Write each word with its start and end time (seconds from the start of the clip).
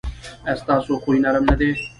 ایا 0.45 0.59
ستاسو 0.61 0.93
خوی 1.03 1.17
نرم 1.25 1.43
نه 1.49 1.55
دی؟ 1.59 1.69